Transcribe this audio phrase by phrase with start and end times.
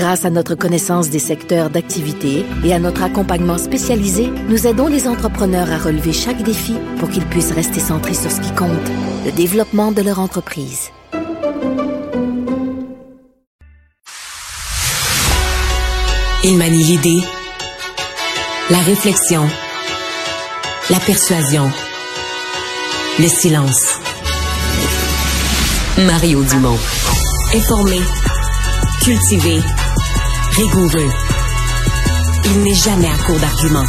[0.00, 5.06] Grâce à notre connaissance des secteurs d'activité et à notre accompagnement spécialisé, nous aidons les
[5.06, 8.70] entrepreneurs à relever chaque défi pour qu'ils puissent rester centrés sur ce qui compte,
[9.26, 10.88] le développement de leur entreprise.
[16.44, 17.20] Il manie l'idée,
[18.70, 19.46] la réflexion,
[20.88, 21.70] la persuasion,
[23.18, 23.98] le silence.
[25.98, 26.78] Mario Dumont.
[27.52, 27.98] Informé,
[29.02, 29.60] cultivé,
[30.52, 31.10] rigoureux.
[32.44, 33.86] Il n'est jamais à court d'arguments.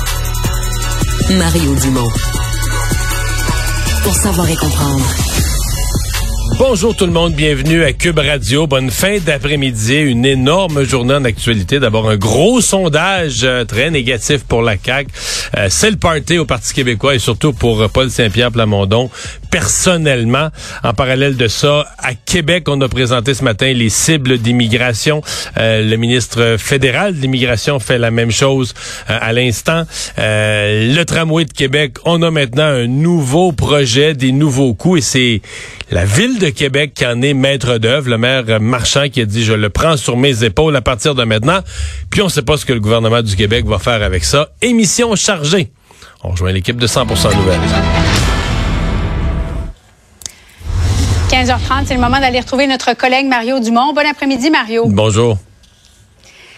[1.37, 2.09] Mario Dumont.
[4.03, 5.05] Pour savoir et comprendre.
[6.59, 8.67] Bonjour tout le monde, bienvenue à Cube Radio.
[8.67, 11.79] Bonne fin d'après-midi, une énorme journée en actualité.
[11.79, 15.09] D'abord un gros sondage euh, très négatif pour la CAQ.
[15.57, 19.09] Euh, c'est le party au Parti québécois et surtout pour Paul Saint-Pierre Plamondon.
[19.51, 20.49] Personnellement,
[20.83, 25.21] en parallèle de ça, à Québec, on a présenté ce matin les cibles d'immigration.
[25.57, 28.73] Euh, le ministre fédéral de l'immigration fait la même chose
[29.07, 29.83] à l'instant.
[30.17, 35.41] le tramway de Québec, on a maintenant un nouveau projet, des nouveaux coûts et c'est
[35.91, 39.43] la ville de Québec qui en est maître d'œuvre, le maire Marchand qui a dit
[39.43, 41.59] je le prends sur mes épaules à partir de maintenant.
[42.09, 44.49] Puis on ne sait pas ce que le gouvernement du Québec va faire avec ça.
[44.61, 45.71] Émission chargée.
[46.23, 47.59] On rejoint l'équipe de 100% Nouvelles.
[51.31, 53.93] 15h30, c'est le moment d'aller retrouver notre collègue Mario Dumont.
[53.93, 54.83] Bon après-midi, Mario.
[54.87, 55.37] Bonjour.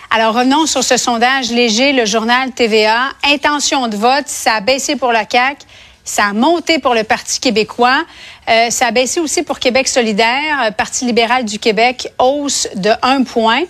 [0.10, 3.10] Alors, revenons sur ce sondage léger, le journal TVA.
[3.32, 5.64] Intention de vote, ça a baissé pour la CAQ.
[6.04, 8.04] Ça a monté pour le Parti québécois.
[8.50, 10.64] Euh, ça a baissé aussi pour Québec solidaire.
[10.64, 13.62] Euh, Parti libéral du Québec, hausse de un point.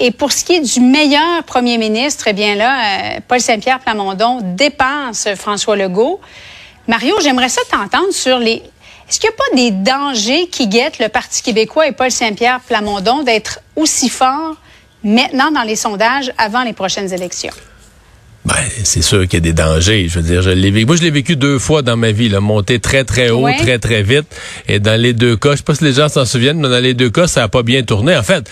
[0.00, 3.78] Et pour ce qui est du meilleur premier ministre, eh bien là, euh, Paul Saint-Pierre
[3.78, 6.20] Plamondon dépense François Legault.
[6.88, 8.64] Mario, j'aimerais ça t'entendre sur les...
[9.10, 12.60] Est-ce qu'il n'y a pas des dangers qui guettent le Parti québécois et Paul Saint-Pierre
[12.60, 14.54] Plamondon d'être aussi fort
[15.02, 17.50] maintenant dans les sondages avant les prochaines élections?
[18.44, 18.54] Ben,
[18.84, 20.06] c'est sûr qu'il y a des dangers.
[20.08, 20.86] Je veux dire, je l'ai vécu.
[20.86, 23.80] Moi, je l'ai vécu deux fois dans ma vie, là, monter très, très haut, très,
[23.80, 24.26] très vite.
[24.68, 26.78] Et dans les deux cas, je sais pas si les gens s'en souviennent, mais dans
[26.78, 28.16] les deux cas, ça a pas bien tourné.
[28.16, 28.48] En fait,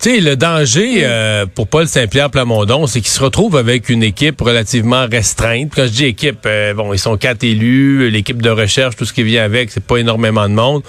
[0.00, 4.04] tu sais, le danger euh, pour Paul Saint-Pierre Plamondon, c'est qu'il se retrouve avec une
[4.04, 5.72] équipe relativement restreinte.
[5.74, 9.12] Quand je dis équipe, euh, bon, ils sont quatre élus, l'équipe de recherche, tout ce
[9.12, 10.82] qui vient avec, c'est pas énormément de monde.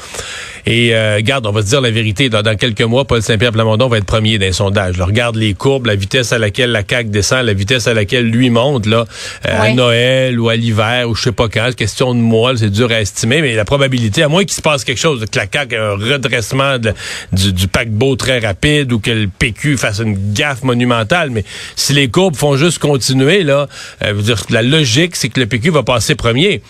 [0.68, 3.88] Et euh, garde, on va se dire la vérité, dans, quelques mois, Paul Saint-Pierre Plamondon
[3.88, 5.02] va être premier dans les sondages.
[5.02, 8.52] regarde les courbes, la vitesse à laquelle la CAQ descend, la vitesse à laquelle lui
[8.52, 9.06] monte, là,
[9.44, 12.92] à Noël ou à l'hiver ou je sais pas quand, question de mois, c'est dur
[12.92, 15.74] à estimer, mais la probabilité, à moins qu'il se passe quelque chose, que la CAQ
[15.74, 21.30] ait un redressement du, du paquebot très rapide que le PQ fasse une gaffe monumentale,
[21.30, 21.44] mais
[21.76, 23.68] si les courbes font juste continuer, là,
[24.04, 26.62] euh, dire, la logique, c'est que le PQ va passer premier.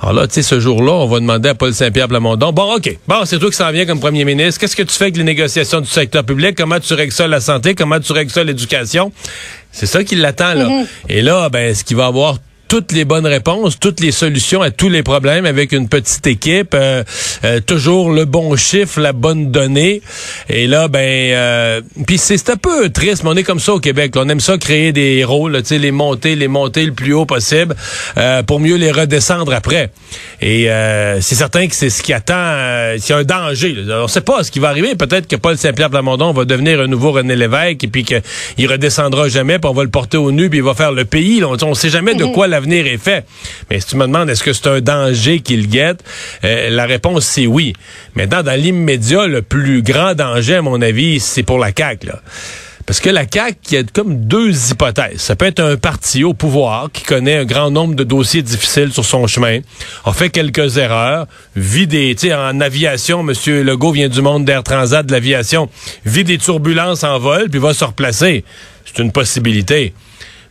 [0.00, 2.98] Alors là, tu sais, ce jour-là, on va demander à Paul Saint-Pierre Plamondon, bon, OK,
[3.08, 5.24] bon, c'est toi qui s'en viens comme premier ministre, qu'est-ce que tu fais avec les
[5.24, 9.12] négociations du secteur public, comment tu règles ça la santé, comment tu règles ça l'éducation?
[9.72, 10.68] C'est ça qui l'attend, là.
[10.68, 10.86] Mm-hmm.
[11.08, 12.38] Et là, ben, ce qu'il va avoir
[12.68, 16.74] toutes les bonnes réponses, toutes les solutions à tous les problèmes avec une petite équipe,
[16.74, 17.04] euh,
[17.44, 20.02] euh, toujours le bon chiffre, la bonne donnée.
[20.48, 23.80] Et là, ben, euh, puis c'est un peu triste, mais on est comme ça au
[23.80, 24.14] Québec.
[24.16, 27.74] on aime ça créer des héros, là, les monter, les monter le plus haut possible
[28.46, 29.90] pour mieux les redescendre après.
[30.40, 30.68] Et
[31.20, 32.96] c'est certain que c'est ce qui attend.
[32.98, 33.76] c'est un danger.
[33.88, 34.94] On ne sait pas ce qui va arriver.
[34.94, 39.28] Peut-être que Paul Saint-Pierre Plamondon va devenir un nouveau René Lévesque et puis qu'il redescendra
[39.28, 41.42] jamais, puis on va le porter au nu, puis il va faire le pays.
[41.44, 42.32] On ne sait jamais de mhm.
[42.32, 43.24] quoi la l'avenir est fait.
[43.70, 46.02] Mais si tu me demandes est-ce que c'est un danger qu'il guette,
[46.44, 47.74] euh, la réponse c'est oui.
[48.14, 52.08] Maintenant, dans l'immédiat, le plus grand danger, à mon avis, c'est pour la CAQ.
[52.86, 55.20] Parce que la CAQ, il y a comme deux hypothèses.
[55.20, 58.92] Ça peut être un parti au pouvoir qui connaît un grand nombre de dossiers difficiles
[58.92, 59.58] sur son chemin,
[60.04, 61.26] a fait quelques erreurs,
[61.56, 63.34] vit des, tu sais, en aviation, M.
[63.64, 65.68] Legault vient du monde d'Air Transat, de l'aviation,
[66.04, 68.44] vit des turbulences en vol, puis va se replacer.
[68.84, 69.92] C'est une possibilité.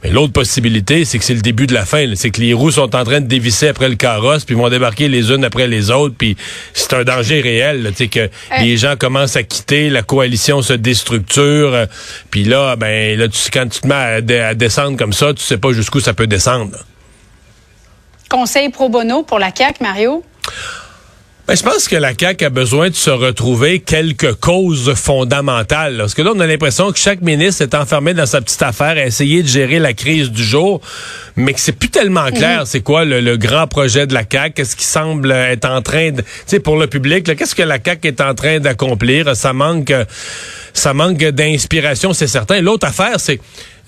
[0.05, 2.13] Mais l'autre possibilité, c'est que c'est le début de la fin.
[2.13, 5.07] C'est que les roues sont en train de dévisser après le carrosse, puis vont débarquer
[5.07, 6.37] les unes après les autres, puis
[6.73, 7.91] c'est un danger réel.
[7.97, 8.29] Tu que euh.
[8.59, 11.85] les gens commencent à quitter, la coalition se déstructure, euh,
[12.29, 15.57] puis là, ben là, tu, quand tu te mets à, descendre comme ça, tu sais
[15.57, 16.77] pas jusqu'où ça peut descendre.
[18.29, 20.23] Conseil pro bono pour la CAQ, Mario?
[21.47, 25.97] Ben, je pense que la CAQ a besoin de se retrouver quelques causes fondamentales.
[25.97, 28.97] Parce que là, on a l'impression que chaque ministre est enfermé dans sa petite affaire
[28.97, 30.81] à essayer de gérer la crise du jour,
[31.35, 32.65] mais que c'est plus tellement clair mhm.
[32.65, 36.21] c'est quoi le, grand projet de la CAQ, qu'est-ce qui semble être en train de...
[36.21, 39.35] Tu sais, pour le public, qu'est-ce que la CAQ est en train d'accomplir?
[39.35, 39.93] Ça manque,
[40.73, 42.59] ça manque d'inspiration, c'est certain.
[42.59, 43.39] L'autre affaire, c'est...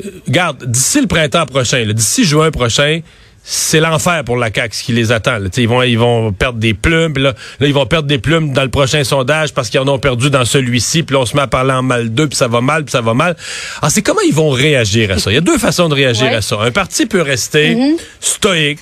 [0.05, 3.01] Euh, Garde, d'ici le printemps prochain, d'ici juin prochain,
[3.49, 5.37] c'est l'enfer pour la CAQ ce qui les attend.
[5.55, 8.63] Ils vont ils vont perdre des plumes, là, là, ils vont perdre des plumes dans
[8.63, 11.43] le prochain sondage parce qu'ils en ont perdu dans celui-ci, puis là, on se met
[11.43, 13.37] à parler en mal d'eux, puis ça va mal, puis ça va mal.
[13.81, 15.31] Alors c'est comment ils vont réagir à ça?
[15.31, 16.57] Il y a deux façons de réagir à ça.
[16.59, 17.97] Un parti peut rester mm-hmm.
[18.19, 18.81] stoïque,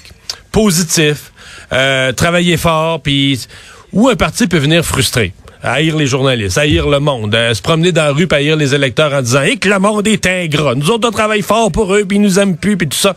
[0.51, 1.31] positif,
[1.71, 3.45] euh, travailler fort, puis
[3.93, 5.31] ou un parti peut venir frustré
[5.65, 8.75] haïr les journalistes, haïr le monde, euh, se promener dans la rue, puis haïr les
[8.75, 10.75] électeurs en disant et que le monde est ingrat.
[10.75, 13.15] Nous autres, on travaille fort pour eux, puis ils nous aiment plus, puis tout ça.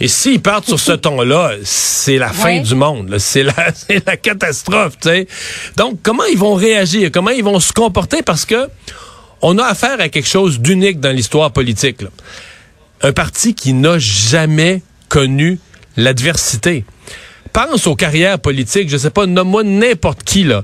[0.00, 3.16] Et s'ils partent sur ce ton-là, c'est la fin du monde.
[3.18, 3.54] C'est la,
[4.06, 4.94] la catastrophe.
[5.00, 5.26] sais.
[5.76, 7.10] Donc, comment ils vont réagir?
[7.12, 8.22] Comment ils vont se comporter?
[8.22, 8.68] Parce que
[9.42, 11.98] on a affaire à quelque chose d'unique dans l'histoire politique.
[13.02, 15.58] Un parti qui n'a jamais connu
[15.96, 16.84] l'adversité
[17.56, 20.62] pense aux carrières politiques, je sais pas, nomme-moi n'importe qui, là.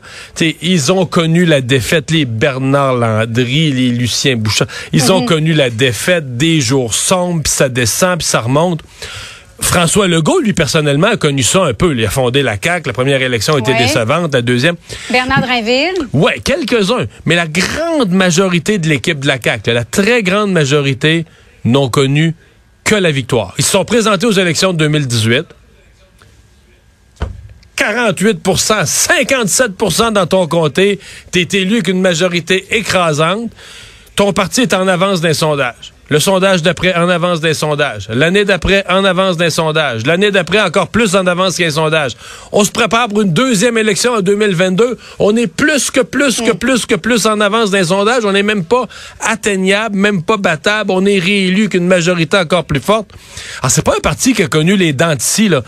[0.60, 4.66] ils ont connu la défaite, les Bernard Landry, les Lucien Bouchard.
[4.92, 5.26] Ils ont mhm.
[5.26, 8.80] connu la défaite, des jours sombres, puis ça descend, puis ça remonte.
[9.58, 11.96] François Legault, lui, personnellement, a connu ça un peu.
[11.96, 12.88] Il a fondé la CAQ.
[12.88, 14.34] La première élection était décevante.
[14.34, 14.74] La deuxième...
[15.10, 15.94] Bernard Drinville.
[16.12, 17.06] Ouais, quelques-uns.
[17.24, 21.24] Mais la grande majorité de l'équipe de la CAQ, la très grande majorité,
[21.64, 22.34] n'ont connu
[22.84, 23.54] que la victoire.
[23.56, 25.46] Ils se sont présentés aux élections de 2018.
[27.82, 31.00] 48% 57% dans ton comté,
[31.32, 33.50] t'es élu avec une majorité écrasante,
[34.14, 35.91] ton parti est en avance d'un sondage.
[36.08, 38.08] Le sondage d'après en avance des sondages.
[38.10, 40.04] L'année d'après en avance des sondages.
[40.04, 42.12] L'année d'après encore plus en avance qu'un sondage.
[42.50, 44.98] On se prépare pour une deuxième élection en 2022.
[45.20, 48.24] On est plus que plus que plus que plus en avance d'un sondage.
[48.24, 48.86] On n'est même pas
[49.20, 50.90] atteignable, même pas battable.
[50.90, 53.08] On est réélu qu'une majorité encore plus forte.
[53.60, 55.62] Alors c'est pas un parti qui a connu les dents de là.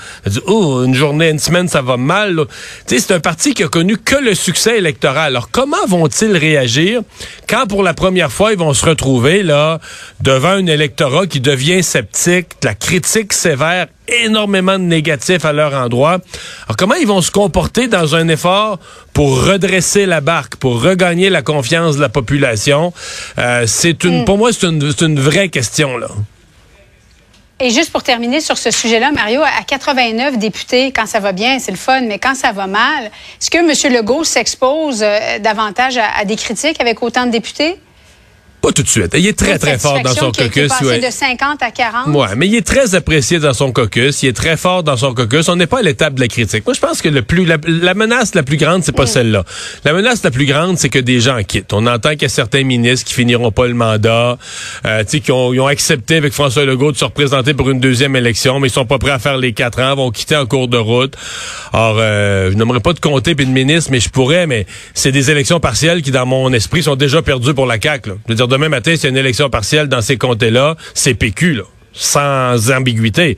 [0.46, 2.38] Oh, une journée, une semaine, ça va mal.
[2.86, 5.28] C'est un parti qui a connu que le succès électoral.
[5.28, 7.00] Alors comment vont-ils réagir
[7.48, 9.78] quand pour la première fois ils vont se retrouver là
[10.24, 16.18] devant un électorat qui devient sceptique, la critique sévère, énormément de négatifs à leur endroit.
[16.66, 18.78] Alors comment ils vont se comporter dans un effort
[19.12, 22.94] pour redresser la barque, pour regagner la confiance de la population?
[23.38, 24.24] Euh, c'est une, mm.
[24.24, 26.08] pour moi, c'est une, une vraie question là.
[27.60, 31.58] Et juste pour terminer sur ce sujet-là, Mario, à 89 députés, quand ça va bien,
[31.60, 33.10] c'est le fun, mais quand ça va mal,
[33.40, 33.94] est-ce que M.
[33.94, 37.76] Legault s'expose euh, davantage à, des critiques avec autant de députés?
[38.64, 39.14] Pas tout de suite.
[39.14, 40.72] Il est très, très fort dans son caucus.
[40.72, 42.06] Qui est de 50 à 40.
[42.16, 44.22] Ouais, mais il est très apprécié dans son caucus.
[44.22, 45.50] Il est très fort dans son caucus.
[45.50, 46.64] On n'est pas à l'étape de la critique.
[46.64, 47.58] Moi, je pense que le plus, la,
[47.92, 49.08] menace la plus grande, c'est pas mm.
[49.08, 49.44] celle-là.
[49.84, 51.74] La menace la plus grande, c'est que des gens quittent.
[51.74, 54.38] On entend qu'il y a certains ministres qui finiront pas le mandat,
[54.86, 58.16] euh, qui ont, ils ont accepté avec François Legault de se représenter pour une deuxième
[58.16, 60.68] élection, mais ils sont pas prêts à faire les quatre ans, vont quitter en cours
[60.68, 61.14] de route.
[61.74, 64.64] Alors, euh, je n'aimerais pas de compter puis de ministre, mais je pourrais, mais
[64.94, 68.08] c'est des élections partielles qui, dans mon esprit, sont déjà perdues pour la CAQ.
[68.08, 68.14] Là.
[68.26, 71.62] Je veux dire, demain matin, a une élection partielle dans ces comtés-là, c'est PQ,
[71.92, 73.36] sans ambiguïté.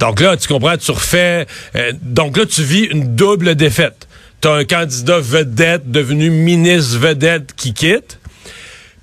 [0.00, 1.46] Donc là, tu comprends, tu refais...
[1.76, 4.08] Euh, donc là, tu vis une double défaite.
[4.40, 8.18] Tu un candidat vedette devenu ministre vedette qui quitte.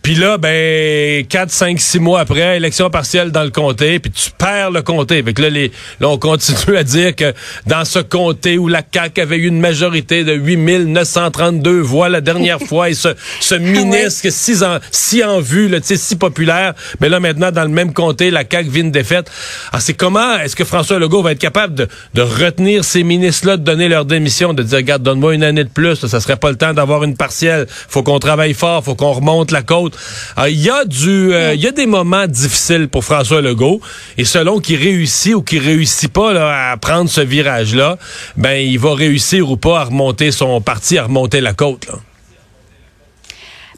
[0.04, 4.32] Puis là, ben, 4, 5, 6 mois après, élection partielle dans le comté, puis tu
[4.38, 5.24] perds le comté.
[5.24, 5.72] Fait que là, les,
[6.02, 7.34] là, on continue à dire que
[7.68, 12.60] dans ce comté où la CAQ avait eu une majorité de 8932 voix la dernière
[12.68, 17.22] fois, et ce, ce ministre si en, si en vue, là, si populaire, mais là,
[17.22, 19.32] maintenant, dans le même comté, la CAQ vit une défaite.
[19.72, 23.56] Alors, c'est comment est-ce que François Legault va être capable de, de retenir ces ministres-là,
[23.56, 26.50] de donner leur démission, de dire, regarde, donne-moi une année de plus, ça serait pas
[26.50, 27.68] le temps d'avoir une partielle.
[27.70, 29.93] Faut qu'on travaille fort, faut qu'on remonte la côte.
[30.38, 33.82] Euh, il y a du, euh, il y a des moments difficiles pour François Legault
[34.18, 37.98] et selon qu'il réussit ou qu'il réussit pas à prendre ce virage-là,
[38.36, 41.88] ben il va réussir ou pas à remonter son parti, à remonter la côte.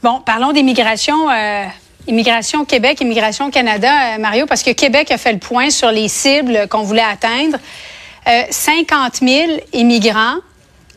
[0.03, 1.29] Bon, parlons d'immigration.
[1.29, 1.65] Euh,
[2.07, 6.67] immigration Québec, immigration Canada, Mario, parce que Québec a fait le point sur les cibles
[6.69, 7.57] qu'on voulait atteindre.
[8.49, 10.37] 50 000 immigrants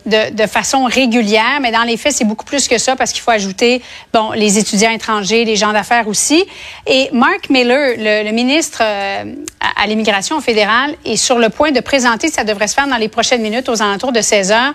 [0.09, 3.31] de, façon régulière, mais dans les faits, c'est beaucoup plus que ça parce qu'il faut
[3.31, 6.45] ajouter, bon, les étudiants étrangers, les gens d'affaires aussi.
[6.87, 9.25] Et Mark Miller, le, ministre euh,
[9.61, 13.09] à, l'immigration fédérale, est sur le point de présenter, ça devrait se faire dans les
[13.09, 14.75] prochaines minutes, aux alentours de 16 heures,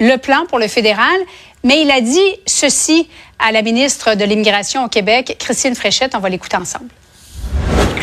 [0.00, 1.16] le plan pour le fédéral.
[1.62, 6.14] Mais il a dit ceci à la ministre de l'immigration au Québec, Christine Fréchette.
[6.14, 6.88] On va l'écouter ensemble.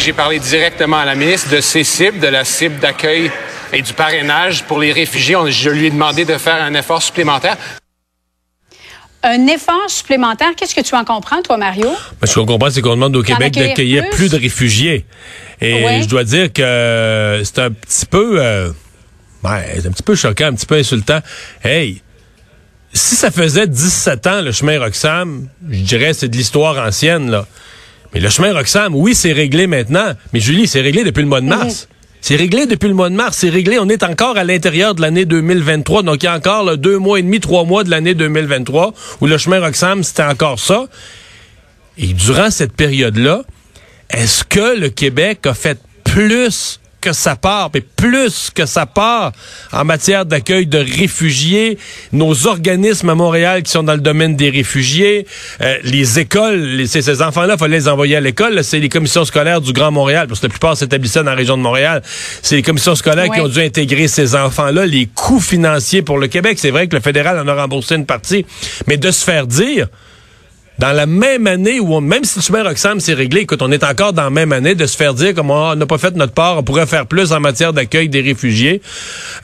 [0.03, 3.29] J'ai parlé directement à la ministre de ces cibles, de la cible d'accueil
[3.71, 5.35] et du parrainage pour les réfugiés.
[5.49, 7.55] je lui ai demandé de faire un effort supplémentaire.
[9.21, 11.87] Un effort supplémentaire, qu'est-ce que tu en comprends, toi, Mario?
[12.19, 14.29] Ben, ce qu'on comprend, c'est qu'on demande au Québec d'accueillir plus?
[14.29, 15.05] de réfugiés.
[15.61, 18.41] Et je dois dire que c'est un petit peu...
[18.41, 18.71] Euh,
[19.43, 21.19] c'est un petit peu choquant, un petit peu insultant.
[21.63, 22.01] Hey,
[22.91, 27.45] si ça faisait 17 ans, le chemin Roxham, je dirais c'est de l'histoire ancienne, là.
[28.13, 30.13] Mais le chemin Roxham, oui, c'est réglé maintenant.
[30.33, 31.87] Mais Julie, c'est réglé depuis le mois de mars.
[32.19, 33.37] C'est réglé depuis le mois de mars.
[33.37, 33.79] C'est réglé.
[33.79, 36.03] On est encore à l'intérieur de l'année 2023.
[36.03, 39.27] Donc, il y a encore deux mois et demi, trois mois de l'année 2023 où
[39.27, 40.85] le chemin Roxham, c'était encore ça.
[41.97, 43.43] Et durant cette période-là,
[44.09, 49.31] est-ce que le Québec a fait plus que ça part, mais plus que ça part
[49.73, 51.77] en matière d'accueil de réfugiés,
[52.13, 55.25] nos organismes à Montréal qui sont dans le domaine des réfugiés,
[55.61, 58.63] euh, les écoles, les, ces enfants-là, il fallait les envoyer à l'école.
[58.63, 61.57] C'est les commissions scolaires du Grand Montréal, parce que la plupart s'établissaient dans la région
[61.57, 62.01] de Montréal.
[62.41, 64.85] C'est les commissions scolaires qui ont dû intégrer ces enfants-là.
[64.85, 68.05] Les coûts financiers pour le Québec, c'est vrai que le fédéral en a remboursé une
[68.05, 68.45] partie,
[68.87, 69.87] mais de se faire dire
[70.81, 73.83] dans la même année où, même si le chemin Roxham s'est réglé, écoute, on est
[73.83, 76.33] encore dans la même année de se faire dire comme on n'a pas fait notre
[76.33, 78.81] part, on pourrait faire plus en matière d'accueil des réfugiés.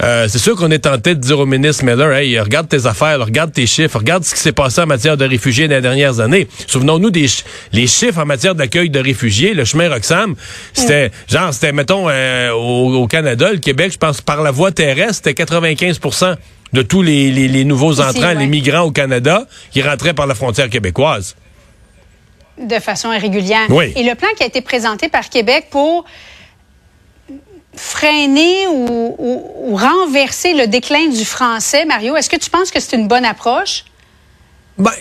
[0.02, 3.24] Euh, c'est sûr qu'on est tenté de dire au ministre Miller, hey, regarde tes affaires,
[3.24, 6.20] regarde tes chiffres, regarde ce qui s'est passé en matière de réfugiés dans les dernières
[6.20, 6.48] années.
[6.66, 7.28] Souvenons-nous des
[7.72, 9.54] les chiffres en matière d'accueil de réfugiés.
[9.54, 10.34] Le chemin Roxham,
[10.74, 14.72] c'était, genre, c'était, mettons, euh, au, au, Canada, le Québec, je pense, par la voie
[14.72, 16.00] terrestre, c'était 95
[16.74, 21.36] de tous les, nouveaux entrants, les migrants au Canada, qui rentraient par la frontière québécoise.
[22.58, 23.68] De façon irrégulière.
[23.70, 23.94] Oui.
[23.96, 26.06] Et le plan qui a été présenté par Québec pour
[27.76, 33.08] freiner ou renverser le déclin du français, Mario, est-ce que tu penses que c'est une
[33.08, 33.86] bonne approche?
[34.78, 34.92] Ben,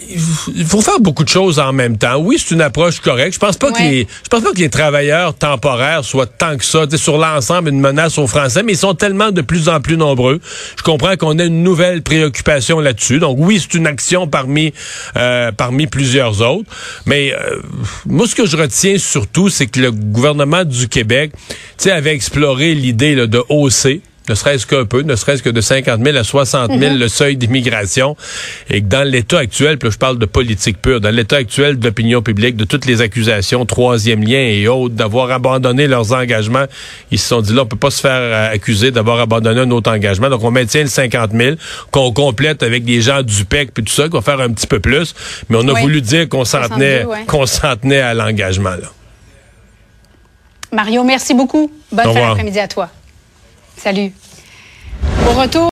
[0.55, 2.17] il faut faire beaucoup de choses en même temps.
[2.17, 3.35] Oui, c'est une approche correcte.
[3.35, 6.65] Je pense pas que les, je pense pas que les travailleurs temporaires soient tant que
[6.65, 9.99] ça, sur l'ensemble une menace aux Français, mais ils sont tellement de plus en plus
[9.99, 10.41] nombreux.
[10.79, 13.19] Je comprends qu'on a une nouvelle préoccupation là-dessus.
[13.19, 14.73] Donc oui, c'est une action parmi
[15.17, 16.71] euh, parmi plusieurs autres.
[17.05, 17.61] Mais euh,
[18.07, 21.33] moi, ce que je retiens surtout, c'est que le gouvernement du Québec,
[21.77, 26.05] tu avait exploré l'idée de hausser ne serait-ce qu'un peu, ne serait-ce que de 50
[26.05, 26.99] 000 à 60 000 mhm.
[26.99, 28.17] le seuil d'immigration,
[28.71, 31.85] et que dans l'état actuel, puis je parle de politique pure, dans l'état actuel de
[31.85, 36.65] l'opinion publique, de toutes les accusations, troisième lien et autres, d'avoir abandonné leurs engagements,
[37.11, 39.71] ils se sont dit là, on peut pas se faire euh, accuser d'avoir abandonné un
[39.71, 41.57] autre engagement, donc on maintient le 50 000,
[41.91, 44.67] qu'on complète avec des gens du PEC puis tout ça, qu'on va faire un petit
[44.67, 45.15] peu plus,
[45.49, 48.93] mais on a voulu dire qu'on s'en tenait, qu'on s'en tenait à l'engagement là.
[50.73, 51.71] Mario, merci beaucoup.
[51.93, 52.91] Bonne fin d'après-midi à toi.
[53.77, 54.13] Salut.
[55.29, 55.65] Au retour.